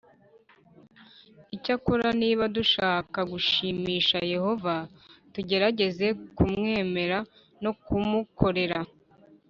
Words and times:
Icyakora 1.55 2.07
niba 2.21 2.43
dushaka 2.55 3.19
gushimisha 3.31 4.17
Yehova 4.33 4.75
tujyerageze 5.33 6.07
kumwemera 6.35 7.17
no 7.63 7.71
kumukorera 7.83 8.79